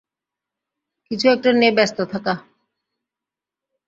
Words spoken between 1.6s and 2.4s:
ব্যস্ত থাকা।